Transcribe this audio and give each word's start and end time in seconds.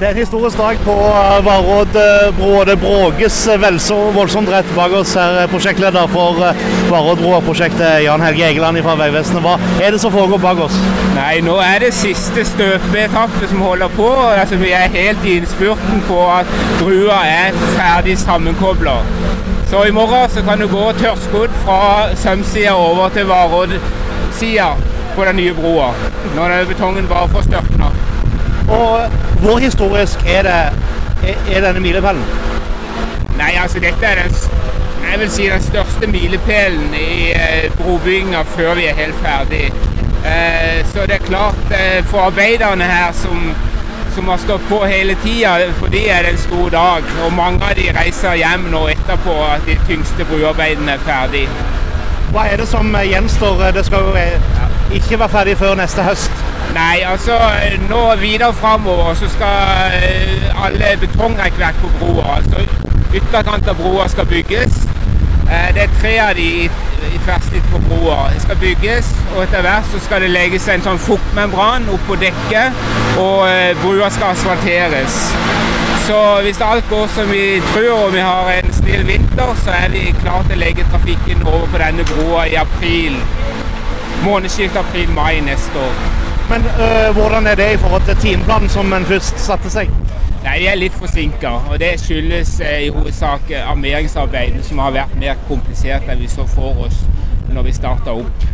Det 0.00 0.04
er 0.04 0.10
en 0.10 0.18
historisk 0.20 0.58
dag 0.60 0.76
på 0.84 0.94
Varodd 1.44 1.94
Varoddbroa. 1.96 2.64
Det 2.68 2.74
bråkes 2.82 3.36
vel 3.62 3.78
så 3.80 3.96
voldsomt 4.12 4.50
rett 4.52 4.68
bak 4.76 4.92
oss 4.92 5.14
her. 5.16 5.38
eh, 5.40 5.46
Prosjektleder 5.48 6.10
for 6.12 6.42
eh, 6.44 6.58
Varoddbroa-prosjektet, 6.90 8.02
Jan 8.04 8.20
Helge 8.20 8.44
Egeland 8.44 8.82
fra 8.84 8.96
Vegvesenet. 9.00 9.40
Hva 9.46 9.54
er 9.80 9.94
det 9.96 10.00
som 10.02 10.12
foregår 10.12 10.42
bak 10.42 10.60
oss? 10.66 10.76
Nei, 11.14 11.40
nå 11.46 11.54
er 11.64 11.80
det 11.86 11.94
siste 11.96 12.44
støpeetappe 12.44 13.48
som 13.48 13.62
holder 13.64 13.88
på. 13.96 14.10
Altså, 14.26 14.58
vi 14.60 14.74
er 14.76 14.92
helt 14.98 15.24
i 15.24 15.38
innspurten 15.38 16.04
på 16.10 16.18
at 16.28 16.50
brua 16.82 17.22
er 17.30 17.56
ferdig 17.78 18.18
sammenkobla. 18.20 18.98
Så 19.70 19.86
i 19.88 19.94
morgen 19.96 20.28
så 20.30 20.44
kan 20.44 20.60
du 20.60 20.68
gå 20.68 20.90
tørrskodd 21.00 21.56
fra 21.64 21.80
Sømsida 22.20 22.76
over 22.76 23.08
til 23.16 23.32
Varodd-sida 23.32 24.74
på 25.16 25.24
den 25.24 25.40
nye 25.40 25.56
broa. 25.56 25.88
Når 26.36 26.68
betongen 26.68 27.08
bare 27.08 27.32
får 27.32 27.48
størkna. 27.48 27.88
Og 28.68 29.25
hvor 29.40 29.58
historisk 29.58 30.18
er, 30.26 30.42
det, 30.42 31.34
er, 31.56 31.60
denne 31.60 31.80
milepælen? 31.80 32.24
Nei, 33.36 33.52
altså 33.62 33.80
dette 33.80 34.06
er 34.06 34.22
den, 34.22 34.34
jeg 35.10 35.20
vil 35.20 35.30
si 35.30 35.48
den 35.50 35.62
største 35.62 36.06
milepælen 36.06 36.94
i 36.94 37.32
eh, 37.32 37.70
brobygginga 37.76 38.42
før 38.56 38.74
vi 38.74 38.86
er 38.86 38.94
helt 38.94 39.14
ferdig. 39.24 39.72
Eh, 40.26 40.86
så 40.92 41.06
det 41.06 41.14
er 41.20 41.26
klart 41.26 41.70
eh, 41.70 42.04
for 42.04 42.18
arbeiderne 42.18 42.84
her 42.84 43.12
som, 43.12 43.52
som 44.14 44.28
har 44.28 44.36
stått 44.36 44.64
på 44.68 44.84
hele 44.84 45.16
tida, 45.24 45.58
for 45.78 45.86
de 45.86 46.08
er 46.08 46.22
det 46.22 46.32
en 46.32 46.38
stor 46.38 46.68
dag. 46.68 47.02
Og 47.26 47.32
mange 47.32 47.64
av 47.64 47.76
de 47.76 47.90
reiser 48.00 48.34
hjem 48.40 48.70
nå 48.72 48.86
etterpå 48.88 49.36
at 49.52 49.68
de 49.68 49.78
tyngste 49.88 50.24
bruarbeidene 50.24 50.96
er 50.96 51.04
ferdig. 51.06 51.46
Hva 52.32 52.48
er 52.50 52.60
det 52.60 52.68
som 52.68 52.94
eh, 52.94 53.06
gjenstår? 53.12 53.70
Det 53.76 53.86
skal 53.86 54.08
jo 54.08 54.16
eh, 54.18 54.40
ikke 54.98 55.18
være 55.18 55.28
ferdig 55.28 55.58
før 55.60 55.76
neste 55.78 56.02
høst. 56.02 56.32
Nei, 56.74 57.00
altså 57.06 57.38
nå 57.88 58.00
videre 58.20 58.52
framover 58.54 59.14
så 59.14 59.28
skal 59.28 59.94
eh, 60.02 60.64
alle 60.64 60.96
betongrekkverk 61.00 61.78
på 61.80 61.90
broa, 62.00 62.36
altså 62.36 62.66
ytterkant 63.14 63.68
av 63.68 63.78
broa 63.80 64.08
skal 64.08 64.26
bygges. 64.26 64.82
Eh, 65.50 65.74
Det 65.74 65.82
er 65.82 65.94
tre 66.00 66.18
av 66.20 66.34
de 66.36 66.48
i, 66.66 66.70
tverrsnitt 67.24 67.70
på 67.72 67.78
broa. 67.88 68.28
Det 68.34 68.42
skal 68.42 68.56
bygges, 68.60 69.08
og 69.36 69.42
etter 69.42 69.64
hvert 69.64 69.88
så 69.92 70.00
skal 70.04 70.20
det 70.26 70.30
legges 70.30 70.68
en 70.68 70.84
sånn 70.84 70.98
fuktmembran 70.98 71.88
opp 71.94 72.04
på 72.08 72.18
dekket, 72.20 72.84
og 73.16 73.46
broa 73.46 73.72
brua 73.82 74.10
skal 74.10 74.34
asfalteres. 74.36 75.22
Så 76.06 76.18
hvis 76.42 76.60
alt 76.60 76.84
går 76.90 77.06
som 77.14 77.30
vi 77.32 77.62
tror, 77.72 78.04
og 78.04 78.12
vi 78.14 78.20
har 78.20 78.50
en 78.50 78.72
snill 78.72 79.06
vinter, 79.06 79.56
så 79.64 79.70
er 79.70 79.88
vi 79.90 80.04
klare 80.20 80.44
til 80.46 80.58
å 80.58 80.60
legge 80.60 80.84
trafikken 80.92 81.42
over 81.46 81.66
på 81.72 81.82
denne 81.82 82.06
broa 82.12 82.44
i 82.46 82.54
april. 82.60 83.18
Månedsskiftet 84.22 84.78
april-mai 84.84 85.40
neste 85.40 85.82
år. 85.88 86.25
Men 86.50 86.62
øh, 86.64 87.16
hvordan 87.16 87.46
er 87.46 87.54
det 87.54 87.72
i 87.72 87.76
forhold 87.76 88.02
til 88.02 88.16
timeplanen 88.16 88.68
som 88.68 88.92
en 88.92 89.04
først 89.04 89.38
satte 89.40 89.70
seg? 89.70 89.88
Nei, 90.44 90.58
Vi 90.60 90.66
er 90.70 90.74
litt 90.78 90.94
forsinka, 90.94 91.50
det 91.78 92.00
skyldes 92.00 92.60
eh, 92.60 92.82
i 92.86 92.88
hovedsak 92.94 93.50
eh, 93.50 93.70
armeringsarbeidet 93.70 94.64
som 94.64 94.78
har 94.78 94.90
vært 94.94 95.16
mer 95.18 95.34
komplisert 95.48 96.02
enn 96.06 96.20
vi 96.20 96.28
så 96.30 96.46
for 96.46 96.86
oss 96.86 97.00
når 97.50 97.62
vi 97.66 97.72
starta 97.74 98.10
opp. 98.14 98.46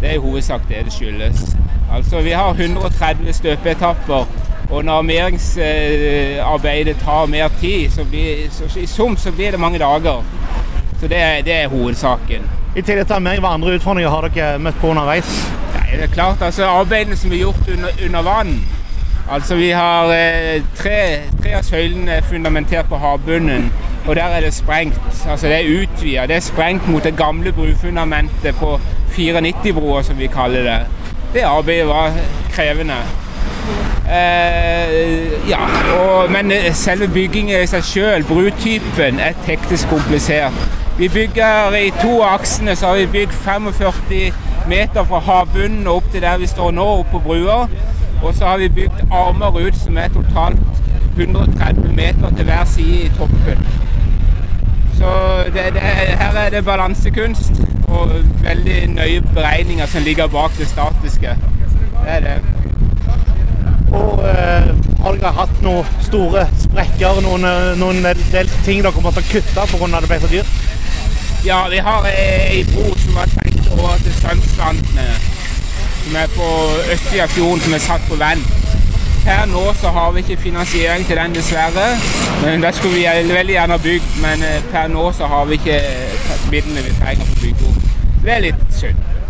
Det 0.00 0.08
er 0.10 0.14
i 0.18 0.20
hovedsak 0.20 0.60
det 0.68 0.84
det 0.84 0.92
skyldes. 0.92 1.56
Altså, 1.92 2.20
Vi 2.20 2.30
har 2.30 2.50
130 2.54 3.32
støpeetapper, 3.32 4.26
og 4.70 4.84
når 4.84 4.92
armeringsarbeidet 4.98 6.96
tar 7.04 7.26
mer 7.26 7.48
tid, 7.60 7.90
så, 7.90 8.04
blir, 8.04 8.36
så 8.50 8.78
i 8.80 8.86
sum 8.86 9.16
så 9.16 9.32
blir 9.32 9.50
det 9.50 9.60
mange 9.60 9.78
dager. 9.78 10.24
Så 11.00 11.08
det, 11.08 11.44
det 11.44 11.54
er 11.54 11.68
hovedsaken. 11.68 12.63
I 12.74 12.82
tillegg 12.82 13.06
til 13.06 13.22
meg, 13.22 13.38
hva 13.38 13.52
andre 13.54 13.76
utfordringer 13.76 14.10
har 14.10 14.24
dere 14.34 14.58
møtt 14.58 14.78
på 14.82 14.88
underveis? 14.90 15.28
Nei, 15.76 15.92
det 15.94 16.08
er 16.08 16.14
klart, 16.14 16.40
altså 16.42 16.66
Arbeidene 16.66 17.16
som 17.16 17.30
er 17.30 17.44
gjort 17.44 17.68
under, 17.70 18.00
under 18.06 18.24
vann 18.26 18.56
Altså 19.30 19.54
Vi 19.56 19.68
har 19.70 20.10
eh, 20.10 20.62
tre, 20.76 20.98
tre 21.42 21.54
av 21.54 21.62
søylene 21.62 22.18
fundamentert 22.28 22.90
på 22.90 22.98
havbunnen, 23.00 23.70
og 24.06 24.16
der 24.18 24.34
er 24.36 24.40
det 24.44 24.50
sprengt. 24.54 25.00
Altså 25.30 25.48
Det 25.48 25.54
er 25.54 25.82
utvida. 25.82 26.26
Det 26.26 26.36
er 26.36 26.44
sprengt 26.44 26.88
mot 26.88 27.04
det 27.04 27.16
gamle 27.16 27.52
brufundamentet 27.52 28.54
på 28.58 28.80
94-broa, 29.16 30.02
som 30.02 30.18
vi 30.18 30.26
kaller 30.26 30.62
det. 30.62 30.78
Det 31.34 31.46
arbeidet 31.48 31.88
var 31.88 32.12
krevende. 32.52 33.00
Eh, 34.12 35.48
ja, 35.48 35.64
og, 35.96 36.32
Men 36.32 36.52
eh, 36.52 36.74
selve 36.74 37.08
byggingen 37.08 37.62
i 37.62 37.66
seg 37.66 37.84
sjøl, 37.84 38.28
brutypen, 38.28 39.20
er 39.20 39.32
teknisk 39.46 39.88
komplisert. 39.88 40.83
Vi 40.98 41.08
bygger 41.08 41.74
i 41.74 41.90
to 41.90 42.22
aksene, 42.22 42.76
så 42.76 42.86
har 42.86 42.96
vi 42.96 43.06
bygd 43.06 43.32
45 43.32 44.32
meter 44.68 45.04
fra 45.04 45.18
havbunnen 45.18 45.86
opp 45.86 46.04
til 46.12 46.22
der 46.22 46.38
vi 46.38 46.46
står 46.46 46.70
nå, 46.70 46.84
opp 47.00 47.10
på 47.10 47.18
brua. 47.18 47.64
Og 48.22 48.34
så 48.34 48.44
har 48.44 48.58
vi 48.58 48.68
bygd 48.68 49.00
armer 49.10 49.58
ut 49.66 49.76
som 49.76 49.98
er 49.98 50.08
totalt 50.14 50.60
130 51.16 51.90
meter 51.96 52.36
til 52.36 52.44
hver 52.44 52.64
side 52.64 53.00
i 53.08 53.10
toppen. 53.18 53.66
Så 54.98 55.10
det, 55.54 55.64
det, 55.74 55.82
her 56.20 56.38
er 56.44 56.50
det 56.50 56.64
balansekunst 56.64 57.52
og 57.88 58.10
veldig 58.42 58.78
nøye 58.94 59.22
beregninger 59.34 59.86
som 59.86 60.02
ligger 60.02 60.26
bak 60.26 60.54
det 60.58 60.68
statiske. 60.68 61.34
Det 62.04 62.06
er 62.06 62.20
det. 62.20 62.38
Og 63.94 64.22
eh, 64.28 64.70
har 65.02 65.18
dere 65.18 65.34
hatt 65.40 65.58
noen 65.62 65.90
store 66.06 66.46
sprekker, 66.62 67.20
noen, 67.26 67.44
eh, 67.50 67.74
noen 67.82 68.00
del 68.32 68.54
ting 68.64 68.82
dere 68.86 69.02
måtte 69.02 69.26
kutte 69.26 69.66
pga. 69.74 70.18
så 70.20 70.30
dyrt? 70.30 70.73
Ja, 71.46 71.66
vi 71.70 71.78
har 71.78 72.06
ei 72.06 72.64
bro 72.64 72.94
som 72.98 73.14
var 73.14 73.26
tenkt 73.26 73.66
over 73.72 73.96
til 74.04 74.14
Sømstrandene. 74.14 75.08
som 76.04 76.16
er 76.16 76.26
på 76.36 76.46
østsida 76.92 77.22
av 77.22 77.28
fjorden, 77.28 77.60
som 77.60 77.74
er 77.74 77.78
satt 77.78 78.00
på 78.08 78.16
vent. 78.16 78.48
Per 79.24 79.46
nå 79.48 79.64
så 79.80 79.88
har 79.88 80.10
vi 80.12 80.18
ikke 80.20 80.42
finansiering 80.42 81.06
til 81.06 81.16
den, 81.16 81.34
dessverre. 81.34 81.86
Men 82.44 82.62
Det 82.62 82.74
skulle 82.74 82.94
vi 82.94 83.32
veldig 83.34 83.54
gjerne 83.54 83.76
ha 83.76 83.78
bygd, 83.78 84.08
men 84.22 84.42
eh, 84.42 84.62
per 84.72 84.88
nå 84.88 85.12
så 85.12 85.26
har 85.26 85.44
vi 85.44 85.60
ikke 85.60 85.80
tatt 86.28 86.50
midlene 86.50 86.86
vi 86.88 86.96
trenger 87.00 87.24
for 87.24 87.36
å 87.36 87.42
bygge 87.44 87.68
opp. 87.68 87.82
Det 88.24 88.32
er 88.36 88.44
litt 88.48 88.64
synd. 88.80 89.23